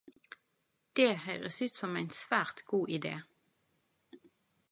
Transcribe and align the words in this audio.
Det 0.99 1.09
høyres 1.25 1.59
ut 1.65 1.75
som 1.81 1.93
ein 2.01 2.09
svært 2.21 2.65
god 2.73 2.93
ide! 2.99 3.15